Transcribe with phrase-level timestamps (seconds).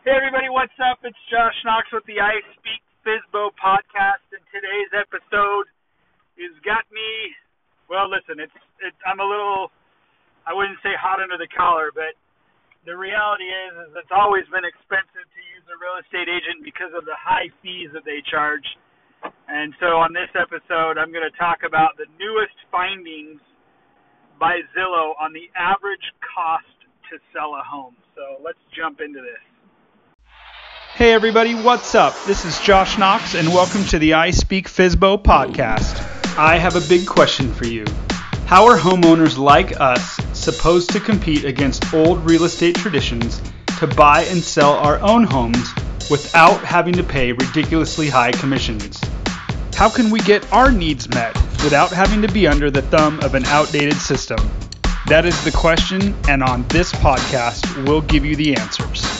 [0.00, 1.04] Hey everybody, what's up?
[1.04, 5.68] It's Josh Knox with the I Speak Fizbo podcast, and today's episode
[6.40, 7.36] has got me.
[7.84, 8.56] Well, listen, it's
[9.04, 9.68] I'm a little,
[10.48, 12.16] I wouldn't say hot under the collar, but
[12.88, 16.96] the reality is, is it's always been expensive to use a real estate agent because
[16.96, 18.64] of the high fees that they charge.
[19.52, 23.36] And so on this episode, I'm going to talk about the newest findings
[24.40, 28.00] by Zillow on the average cost to sell a home.
[28.16, 29.44] So let's jump into this.
[31.00, 32.14] Hey everybody, what's up?
[32.26, 35.98] This is Josh Knox and welcome to the I Speak Fizbo podcast.
[36.36, 37.86] I have a big question for you.
[38.44, 43.40] How are homeowners like us supposed to compete against old real estate traditions
[43.78, 45.72] to buy and sell our own homes
[46.10, 49.00] without having to pay ridiculously high commissions?
[49.72, 53.34] How can we get our needs met without having to be under the thumb of
[53.34, 54.50] an outdated system?
[55.06, 59.19] That is the question, and on this podcast, we'll give you the answers.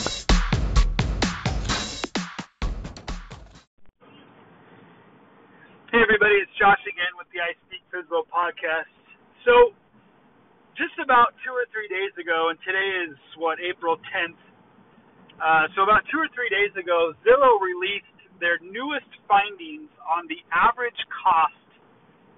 [8.10, 8.90] Podcast.
[9.46, 9.70] So,
[10.74, 14.38] just about two or three days ago, and today is what April 10th.
[15.38, 20.42] Uh, so about two or three days ago, Zillow released their newest findings on the
[20.50, 21.56] average cost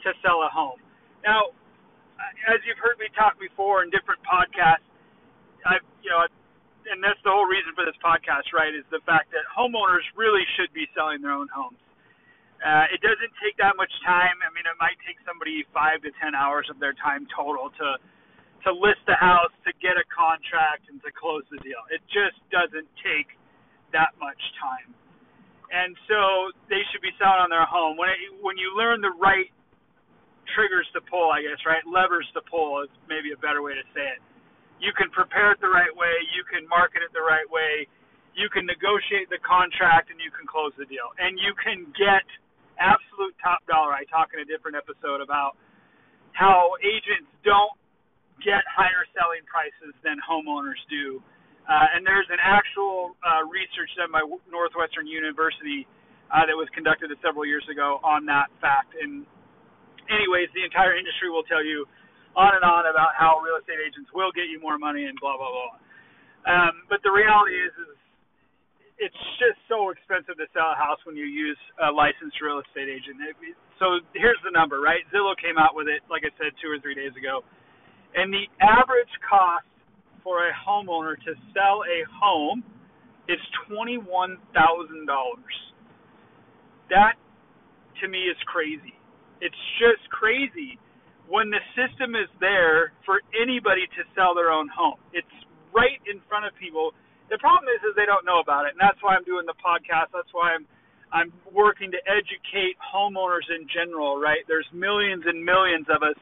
[0.05, 0.78] to sell a home.
[1.25, 1.56] Now,
[2.47, 4.87] as you've heard me talk before in different podcasts,
[5.67, 6.27] I've you know,
[6.91, 8.75] and that's the whole reason for this podcast, right?
[8.75, 11.81] Is the fact that homeowners really should be selling their own homes
[12.62, 14.38] uh, it doesn't take that much time.
[14.41, 17.98] I mean, it might take somebody five to ten hours of their time total to
[18.62, 21.82] to list the house, to get a contract, and to close the deal.
[21.91, 23.34] It just doesn't take
[23.91, 24.94] that much time.
[25.74, 27.98] And so they should be selling on their home.
[27.98, 29.50] When it, when you learn the right
[30.54, 31.82] triggers to pull, I guess, right?
[31.88, 34.20] Levers to pull is maybe a better way to say it.
[34.78, 36.14] You can prepare it the right way.
[36.34, 37.86] You can market it the right way.
[38.34, 41.14] You can negotiate the contract and you can close the deal.
[41.19, 42.26] And you can get
[42.81, 43.92] absolute top dollar.
[43.92, 45.56] I talk in a different episode about
[46.33, 47.77] how agents don't
[48.41, 51.21] get higher selling prices than homeowners do.
[51.62, 55.87] Uh, and there's an actual uh, research done by Northwestern University
[56.32, 58.99] uh, that was conducted several years ago on that fact.
[58.99, 59.22] And,
[60.11, 61.87] anyways, the entire industry will tell you
[62.34, 65.37] on and on about how real estate agents will get you more money and blah
[65.37, 65.77] blah blah.
[66.43, 67.91] Um, but the reality is, is
[69.02, 72.86] it's just so expensive to sell a house when you use a licensed real estate
[72.86, 73.18] agent.
[73.82, 75.02] So here's the number, right?
[75.10, 77.42] Zillow came out with it, like I said, two or three days ago,
[78.14, 79.66] and the average cost
[80.22, 82.62] for a homeowner to sell a home
[83.26, 85.56] is twenty-one thousand dollars.
[86.90, 87.19] That
[88.02, 88.94] to me is crazy.
[89.42, 90.78] It's just crazy
[91.26, 95.02] when the system is there for anybody to sell their own home.
[95.10, 95.34] It's
[95.74, 96.94] right in front of people
[97.32, 99.56] the problem is, is they don't know about it, and that's why I'm doing the
[99.56, 100.12] podcast.
[100.12, 100.69] That's why I'm
[101.12, 104.20] I'm working to educate homeowners in general.
[104.20, 104.44] Right?
[104.44, 106.20] There's millions and millions of us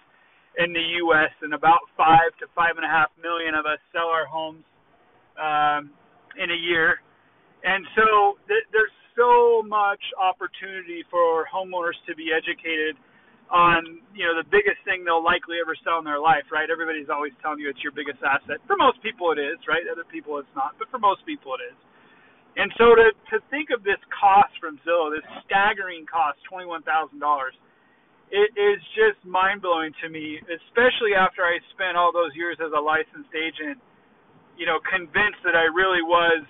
[0.63, 1.35] in the U.S.
[1.43, 4.63] and about five to five and a half million of us sell our homes
[5.35, 5.91] um,
[6.39, 7.03] in a year,
[7.67, 12.95] and so th- there's so much opportunity for homeowners to be educated
[13.51, 16.71] on you know the biggest thing they'll likely ever sell in their life, right?
[16.71, 18.63] Everybody's always telling you it's your biggest asset.
[18.71, 19.83] For most people, it is, right?
[19.91, 21.79] Other people, it's not, but for most people, it is.
[22.55, 26.83] And so to to think of this cost from Zillow, this staggering cost, twenty one
[26.87, 27.55] thousand dollars,
[28.31, 32.71] it is just mind blowing to me, especially after I spent all those years as
[32.71, 33.83] a licensed agent,
[34.55, 36.47] you know, convinced that I really was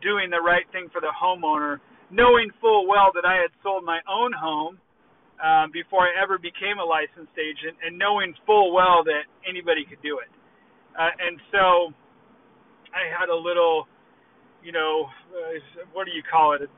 [0.00, 4.00] doing the right thing for the homeowner, knowing full well that I had sold my
[4.08, 4.80] own home
[5.42, 10.02] um, before I ever became a licensed agent, and knowing full well that anybody could
[10.02, 10.30] do it.
[10.94, 11.90] Uh, and so
[12.94, 13.90] I had a little,
[14.62, 15.58] you know, uh,
[15.92, 16.70] what do you call it?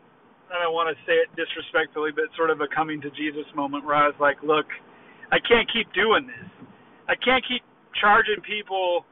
[0.48, 3.84] I don't want to say it disrespectfully, but sort of a coming to Jesus moment
[3.84, 4.66] where I was like, look,
[5.34, 6.48] I can't keep doing this.
[7.10, 7.62] I can't keep
[7.98, 9.04] charging people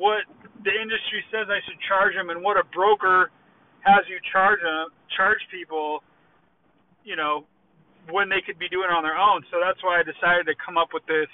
[0.00, 0.24] what
[0.64, 3.28] the industry says I should charge them and what a broker
[3.84, 6.00] has you charge them, charge people,
[7.04, 7.44] you know,
[8.08, 9.44] when they could be doing it on their own.
[9.52, 11.28] So that's why I decided to come up with this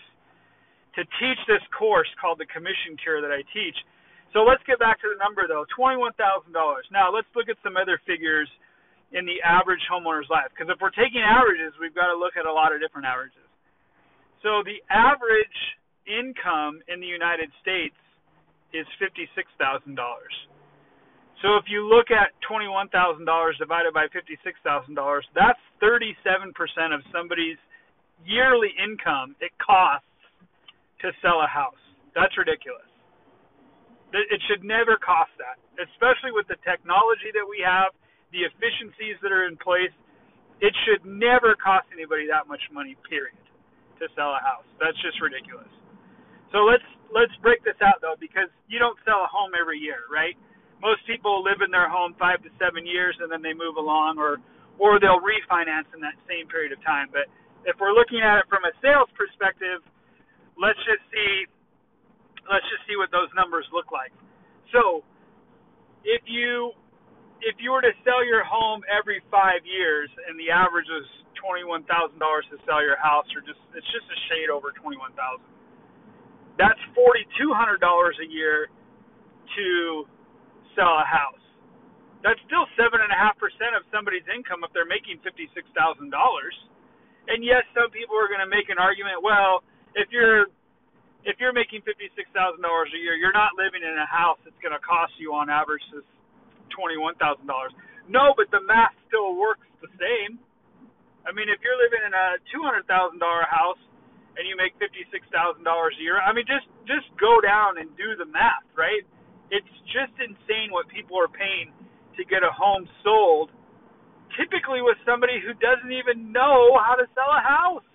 [0.98, 3.76] to teach this course called the Commission Cure that I teach.
[4.34, 6.84] So let's get back to the number though, twenty-one thousand dollars.
[6.90, 8.50] Now let's look at some other figures
[9.14, 12.42] in the average homeowner's life, because if we're taking averages, we've got to look at
[12.44, 13.46] a lot of different averages.
[14.42, 15.58] So the average
[16.10, 17.96] income in the United States
[18.74, 20.34] is fifty-six thousand dollars.
[21.46, 22.90] So if you look at $21,000
[23.22, 24.66] divided by $56,000,
[25.30, 26.50] that's 37%
[26.90, 27.54] of somebody's
[28.26, 30.10] yearly income it costs
[31.06, 31.78] to sell a house.
[32.18, 32.90] That's ridiculous.
[34.10, 37.94] It should never cost that, especially with the technology that we have,
[38.34, 39.94] the efficiencies that are in place.
[40.58, 43.38] It should never cost anybody that much money, period,
[44.02, 44.66] to sell a house.
[44.82, 45.70] That's just ridiculous.
[46.50, 50.10] So let's let's break this out though, because you don't sell a home every year,
[50.10, 50.34] right?
[50.82, 54.18] Most people live in their home five to seven years and then they move along,
[54.20, 54.38] or
[54.76, 57.08] or they'll refinance in that same period of time.
[57.08, 57.32] But
[57.64, 59.80] if we're looking at it from a sales perspective,
[60.60, 61.48] let's just see
[62.46, 64.14] let's just see what those numbers look like.
[64.70, 65.02] So,
[66.06, 66.72] if you
[67.42, 71.06] if you were to sell your home every five years and the average is
[71.36, 74.72] twenty one thousand dollars to sell your house, or just it's just a shade over
[74.76, 75.46] twenty one thousand,
[76.56, 78.68] that's forty two hundred dollars a year
[79.58, 80.06] to
[80.76, 81.42] sell a house.
[82.22, 85.66] That's still seven and a half percent of somebody's income if they're making fifty six
[85.74, 86.54] thousand dollars.
[87.26, 89.18] And yes, some people are going to make an argument.
[89.24, 89.66] Well,
[89.98, 90.46] if you're
[91.26, 94.38] if you're making fifty six thousand dollars a year, you're not living in a house
[94.46, 95.82] that's going to cost you on average
[96.70, 97.74] twenty one thousand dollars.
[98.06, 100.38] No, but the math still works the same.
[101.26, 103.80] I mean, if you're living in a two hundred thousand dollar house
[104.38, 107.82] and you make fifty six thousand dollars a year, I mean, just just go down
[107.82, 109.02] and do the math, right?
[109.50, 111.70] It's just insane what people are paying
[112.18, 113.52] to get a home sold.
[114.34, 117.86] Typically, with somebody who doesn't even know how to sell a house.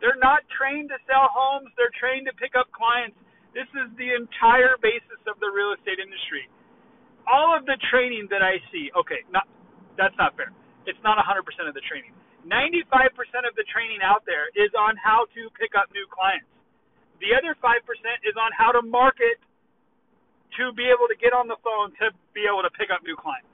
[0.00, 3.16] They're not trained to sell homes, they're trained to pick up clients.
[3.52, 6.48] This is the entire basis of the real estate industry.
[7.28, 9.44] All of the training that I see, okay, not
[10.00, 10.48] that's not fair.
[10.88, 12.16] It's not 100% of the training.
[12.48, 13.12] 95%
[13.44, 16.48] of the training out there is on how to pick up new clients.
[17.20, 17.84] The other 5%
[18.24, 19.36] is on how to market
[20.58, 23.14] to be able to get on the phone to be able to pick up new
[23.14, 23.50] clients.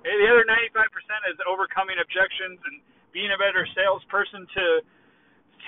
[0.00, 0.88] Okay, the other 95%
[1.28, 2.80] is overcoming objections and
[3.12, 4.66] being a better salesperson to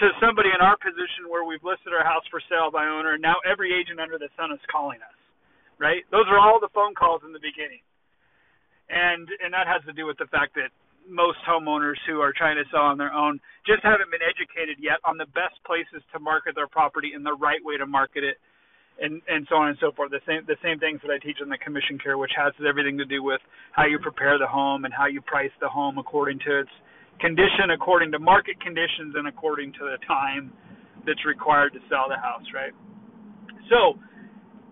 [0.01, 3.21] to somebody in our position where we've listed our house for sale by owner, and
[3.21, 5.19] now every agent under the sun is calling us.
[5.77, 6.01] Right?
[6.09, 7.85] Those are all the phone calls in the beginning,
[8.89, 10.73] and and that has to do with the fact that
[11.09, 15.03] most homeowners who are trying to sell on their own just haven't been educated yet
[15.05, 18.39] on the best places to market their property and the right way to market it
[19.01, 20.11] and and so on and so forth.
[20.11, 22.99] The same the same things that I teach in the commission cure, which has everything
[22.99, 23.41] to do with
[23.73, 26.71] how you prepare the home and how you price the home according to its
[27.21, 30.53] condition according to market conditions and according to the time
[31.07, 32.73] that's required to sell the house, right?
[33.71, 33.99] So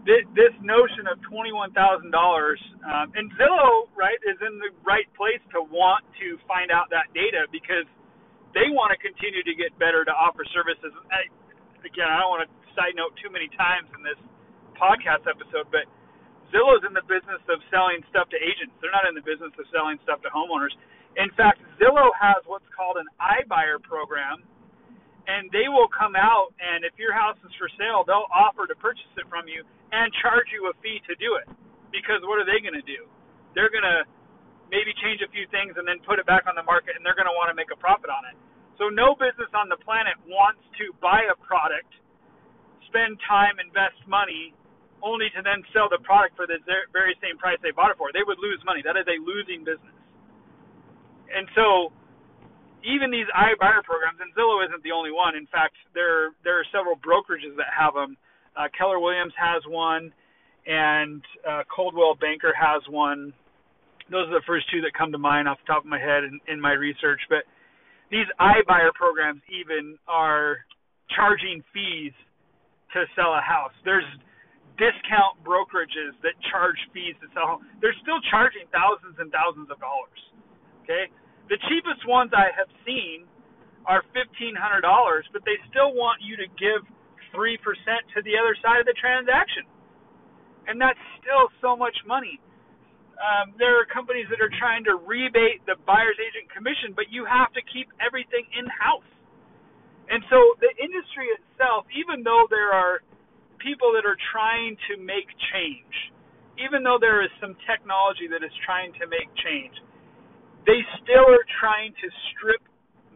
[0.07, 2.61] this, this notion of twenty-one thousand um, dollars,
[3.15, 7.45] and Zillow, right, is in the right place to want to find out that data
[7.53, 7.85] because
[8.57, 10.91] they want to continue to get better to offer services.
[11.13, 11.29] I,
[11.85, 14.19] again, I don't want to side note too many times in this
[14.77, 15.87] podcast episode, but
[16.51, 18.75] Zillow's in the business of selling stuff to agents.
[18.83, 20.75] They're not in the business of selling stuff to homeowners.
[21.19, 24.43] In fact, Zillow has what's called an iBuyer program,
[25.31, 28.75] and they will come out and if your house is for sale, they'll offer to
[28.79, 29.63] purchase it from you
[29.95, 31.47] and charge you a fee to do it.
[31.95, 33.07] Because what are they going to do?
[33.55, 34.07] They're going to
[34.71, 37.19] maybe change a few things and then put it back on the market, and they're
[37.19, 38.39] going to want to make a profit on it.
[38.79, 41.91] So no business on the planet wants to buy a product,
[42.91, 44.53] spend time, invest money,
[45.01, 46.61] only to then sell the product for the
[46.93, 48.13] very same price they bought it for.
[48.13, 48.83] They would lose money.
[48.85, 49.95] That is a losing business
[51.31, 51.93] and so
[52.83, 55.37] even these iBuyer programs, and Zillow isn't the only one.
[55.37, 58.17] In fact, there there are several brokerages that have them.
[58.57, 60.13] Uh, Keller Williams has one,
[60.67, 63.33] and uh, Coldwell Banker has one.
[64.11, 66.25] Those are the first two that come to mind off the top of my head
[66.25, 67.21] in, in my research.
[67.29, 67.47] But
[68.11, 70.67] these iBuyer programs even are
[71.15, 72.13] charging fees
[72.95, 73.75] to sell a house.
[73.85, 74.07] There's
[74.79, 77.61] discount brokerages that charge fees to sell.
[77.85, 80.21] They're still charging thousands and thousands of dollars.
[80.83, 81.13] Okay,
[81.53, 83.29] the cheapest ones I have seen
[83.85, 86.83] are fifteen hundred dollars, but they still want you to give
[87.31, 89.69] three percent to the other side of the transaction,
[90.67, 92.41] and that's still so much money.
[93.21, 97.29] Um, there are companies that are trying to rebate the buyer's agent commission, but you
[97.29, 99.05] have to keep everything in house.
[100.11, 103.01] And so the industry itself, even though there are
[103.63, 105.95] people that are trying to make change,
[106.59, 109.73] even though there is some technology that is trying to make change,
[110.67, 112.61] they still are trying to strip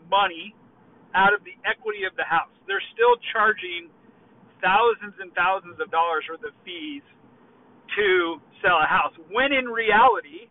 [0.07, 0.55] money
[1.19, 2.55] out of the equity of the house.
[2.71, 3.91] They're still charging
[4.63, 7.05] thousands and thousands of dollars worth of fees
[7.99, 9.13] to sell a house.
[9.29, 10.49] When in reality,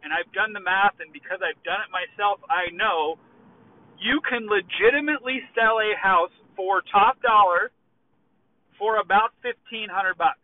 [0.00, 3.20] and I've done the math, and because I've done it myself, I know
[4.00, 7.70] you can legitimately sell a house for top dollar
[8.78, 10.42] for about fifteen hundred bucks.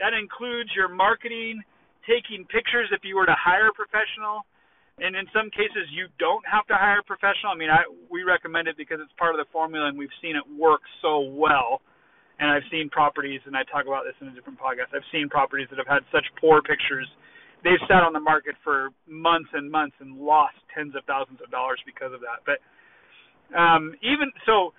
[0.00, 1.60] That includes your marketing,
[2.08, 4.48] taking pictures if you were to hire a professional,
[4.96, 7.52] and in some cases you don't have to hire a professional.
[7.52, 10.36] I mean, I we recommend it because it's part of the formula, and we've seen
[10.36, 11.84] it work so well.
[12.40, 14.96] And I've seen properties, and I talk about this in a different podcast.
[14.96, 17.04] I've seen properties that have had such poor pictures.
[17.62, 21.50] They've sat on the market for months and months and lost tens of thousands of
[21.50, 22.40] dollars because of that.
[22.48, 22.58] But
[23.52, 24.72] um, even so,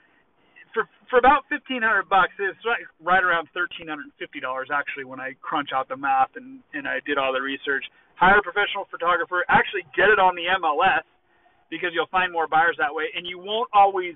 [0.73, 4.69] for for about fifteen hundred bucks, it's right, right around thirteen hundred and fifty dollars
[4.71, 7.85] actually when I crunch out the math and and I did all the research.
[8.15, 11.05] Hire a professional photographer, actually get it on the MLS
[11.73, 14.13] because you'll find more buyers that way, and you won't always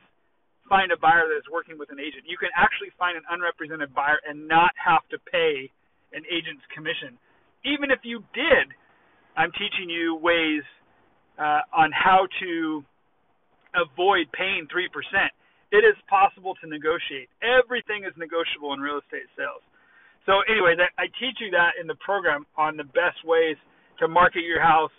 [0.69, 2.25] find a buyer that is working with an agent.
[2.25, 5.69] You can actually find an unrepresented buyer and not have to pay
[6.13, 7.17] an agent's commission.
[7.65, 8.69] Even if you did,
[9.35, 10.63] I'm teaching you ways
[11.37, 12.83] uh, on how to
[13.75, 14.87] avoid paying 3%.
[15.73, 17.27] It is possible to negotiate.
[17.43, 19.65] Everything is negotiable in real estate sales.
[20.23, 23.57] So anyway, that, I teach you that in the program on the best ways
[23.99, 24.93] to market your house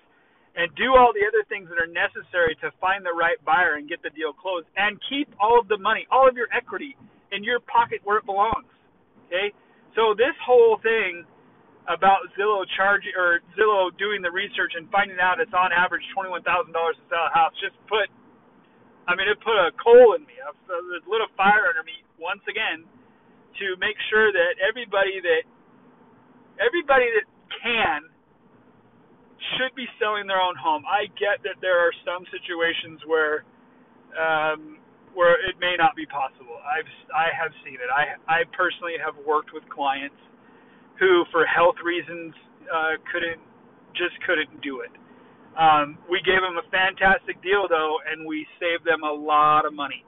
[0.56, 3.88] and do all the other things that are necessary to find the right buyer and
[3.88, 6.96] get the deal closed and keep all of the money, all of your equity
[7.32, 8.68] in your pocket where it belongs.
[9.28, 9.52] Okay?
[9.96, 11.24] So this whole thing
[11.88, 16.30] about Zillow charging or Zillow doing the research and finding out it's on average twenty
[16.30, 18.10] one thousand dollars to sell a house just put
[19.06, 20.34] I mean it put a coal in me.
[20.42, 22.86] A, a lit a fire under me once again
[23.62, 25.44] to make sure that everybody that
[26.60, 27.26] everybody that
[27.62, 28.02] can
[29.56, 30.84] should be selling their own home.
[30.88, 33.44] I get that there are some situations where
[34.16, 34.80] um,
[35.14, 36.58] where it may not be possible.
[36.64, 37.90] I've I have seen it.
[37.92, 40.18] I I personally have worked with clients
[40.98, 42.34] who, for health reasons,
[42.66, 43.40] uh, couldn't
[43.94, 44.92] just couldn't do it.
[45.56, 49.72] Um, we gave them a fantastic deal though, and we saved them a lot of
[49.72, 50.04] money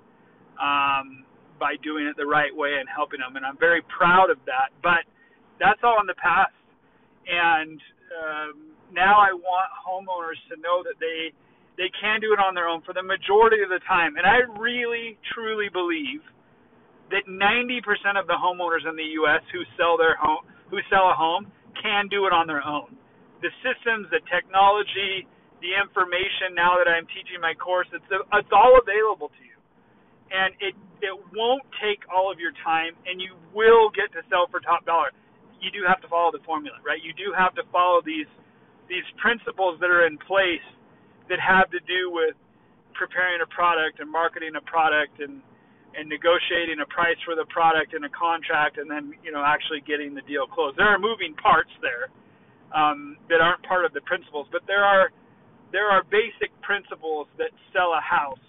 [0.61, 1.25] um,
[1.57, 3.37] by doing it the right way and helping them.
[3.37, 4.77] And I'm very proud of that.
[4.85, 5.09] But
[5.57, 6.53] that's all in the past,
[7.25, 7.81] and
[8.13, 11.33] um, now I want homeowners to know that they
[11.81, 14.19] they can do it on their own for the majority of the time.
[14.19, 16.27] And I really truly believe
[17.15, 21.17] that 90% of the homeowners in the US who sell their home who sell a
[21.17, 22.97] home can do it on their own.
[23.41, 25.29] The systems, the technology,
[25.63, 29.59] the information now that I'm teaching my course, it's it's all available to you.
[30.31, 34.51] And it it won't take all of your time and you will get to sell
[34.51, 35.15] for top dollar.
[35.63, 37.03] You do have to follow the formula, right?
[37.03, 38.31] You do have to follow these
[38.91, 40.65] these principles that are in place
[41.29, 42.35] that have to do with
[42.97, 45.43] preparing a product and marketing a product and
[45.97, 49.81] and negotiating a price for the product and a contract and then you know actually
[49.87, 50.77] getting the deal closed.
[50.77, 52.13] There are moving parts there
[52.75, 55.11] um, that aren't part of the principles, but there are
[55.73, 58.41] there are basic principles that sell a house,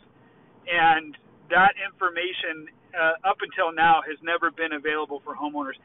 [0.68, 1.16] and
[1.52, 5.76] that information uh, up until now has never been available for homeowners.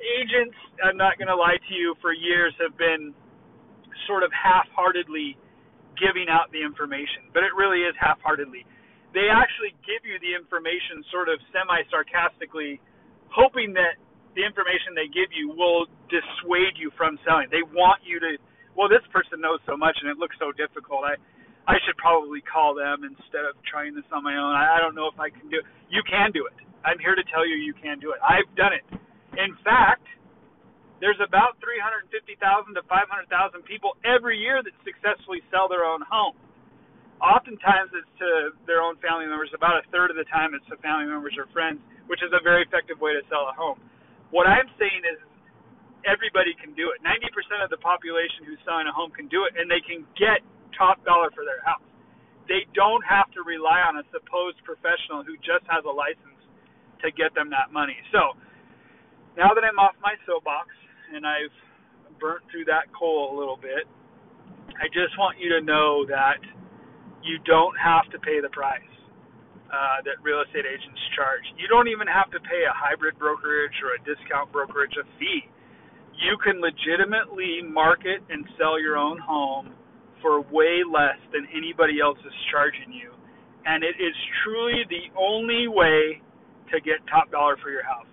[0.00, 3.12] Agents, I'm not going to lie to you, for years have been
[4.08, 5.36] sort of half-heartedly
[6.00, 8.64] giving out the information, but it really is half-heartedly.
[9.10, 12.78] They actually give you the information sort of semi-sarcastically,
[13.30, 13.98] hoping that
[14.38, 17.50] the information they give you will dissuade you from selling.
[17.50, 18.38] They want you to,
[18.78, 21.02] well, this person knows so much and it looks so difficult.
[21.02, 21.18] I,
[21.66, 24.54] I should probably call them instead of trying this on my own.
[24.54, 25.66] I, I don't know if I can do it.
[25.90, 26.54] You can do it.
[26.86, 28.22] I'm here to tell you you can do it.
[28.22, 28.86] I've done it.
[29.34, 30.06] In fact,
[31.02, 32.38] there's about 350,000
[32.76, 36.36] to 500,000 people every year that successfully sell their own home.
[37.20, 39.52] Oftentimes it's to their own family members.
[39.52, 42.40] About a third of the time it's to family members or friends, which is a
[42.40, 43.76] very effective way to sell a home.
[44.32, 45.20] What I'm saying is
[46.08, 47.04] everybody can do it.
[47.04, 50.40] 90% of the population who's selling a home can do it, and they can get
[50.72, 51.84] top dollar for their house.
[52.48, 56.40] They don't have to rely on a supposed professional who just has a license
[57.04, 57.96] to get them that money.
[58.16, 58.32] So,
[59.36, 60.72] now that I'm off my soapbox,
[61.12, 61.52] and I've
[62.20, 63.88] burnt through that coal a little bit.
[64.76, 66.38] I just want you to know that
[67.22, 68.86] you don't have to pay the price
[69.72, 71.44] uh, that real estate agents charge.
[71.58, 75.46] You don't even have to pay a hybrid brokerage or a discount brokerage a fee.
[76.18, 79.72] You can legitimately market and sell your own home
[80.20, 83.14] for way less than anybody else is charging you.
[83.64, 86.20] And it is truly the only way
[86.72, 88.10] to get top dollar for your house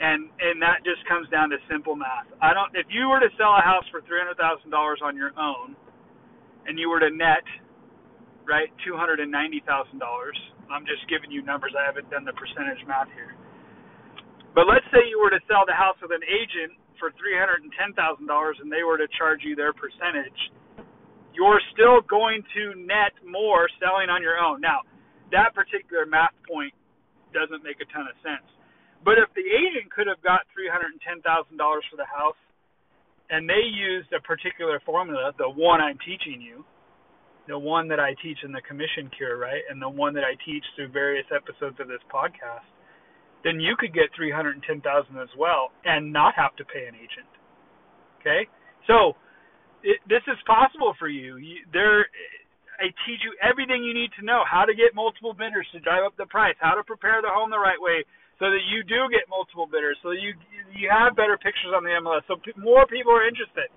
[0.00, 2.26] and and that just comes down to simple math.
[2.40, 5.14] I don't if you were to sell a house for three hundred thousand dollars on
[5.16, 5.76] your own,
[6.66, 7.44] and you were to net
[8.50, 10.34] right two hundred and ninety thousand dollars.
[10.66, 11.70] I'm just giving you numbers.
[11.78, 13.38] I haven't done the percentage math here.
[14.58, 17.62] But let's say you were to sell the house with an agent for three hundred
[17.62, 20.36] and ten thousand dollars, and they were to charge you their percentage.
[21.30, 24.58] You're still going to net more selling on your own.
[24.58, 24.82] Now,
[25.30, 26.74] that particular math point
[27.30, 28.42] doesn't make a ton of sense
[29.04, 32.08] but if the agent could have got three hundred and ten thousand dollars for the
[32.08, 32.36] house,
[33.32, 36.64] and they used a particular formula, the one I'm teaching you,
[37.50, 40.38] the one that I teach in the commission cure, right, and the one that I
[40.46, 42.66] teach through various episodes of this podcast,
[43.42, 44.80] then you could get 310,000
[45.18, 47.28] as well and not have to pay an agent.
[48.20, 48.46] Okay?
[48.86, 49.16] So,
[49.82, 51.36] it, this is possible for you.
[51.36, 51.64] you.
[51.72, 52.06] There
[52.80, 56.00] I teach you everything you need to know, how to get multiple bidders to drive
[56.00, 58.08] up the price, how to prepare the home the right way
[58.40, 60.32] so that you do get multiple bidders, so you
[60.72, 63.68] you have better pictures on the MLS, so p- more people are interested.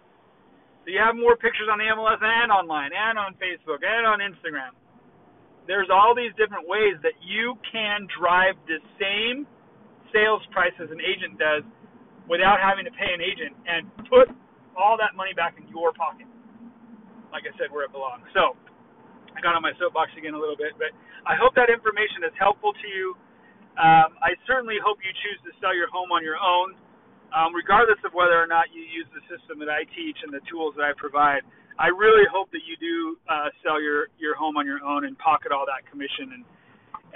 [0.84, 4.20] So you have more pictures on the MLS and online and on Facebook and on
[4.20, 4.76] Instagram.
[5.64, 9.48] There's all these different ways that you can drive the same
[10.12, 11.64] sales price as an agent does
[12.28, 14.28] without having to pay an agent and put
[14.76, 16.28] all that money back in your pocket.
[17.32, 18.28] Like I said, where it belongs.
[18.36, 18.60] So
[19.32, 20.92] I got on my soapbox again a little bit, but
[21.24, 23.16] I hope that information is helpful to you.
[23.80, 26.76] Um, I certainly hope you choose to sell your home on your own
[27.34, 30.42] um, regardless of whether or not you use the system that I teach and the
[30.46, 31.42] tools that I provide.
[31.82, 35.18] I really hope that you do uh, sell your your home on your own and
[35.18, 36.44] pocket all that commission and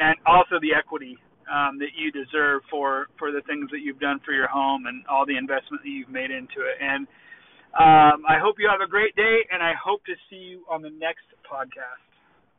[0.02, 4.20] and also the equity um, that you deserve for for the things that you've done
[4.26, 6.82] for your home and all the investment that you've made into it.
[6.82, 7.06] And
[7.78, 10.82] um, I hope you have a great day, and I hope to see you on
[10.82, 12.07] the next podcast.